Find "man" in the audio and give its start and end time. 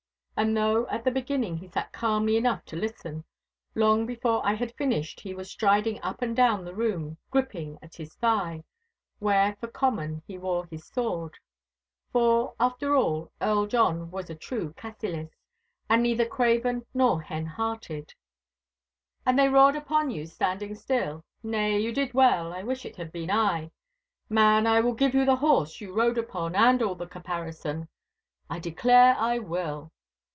24.27-24.65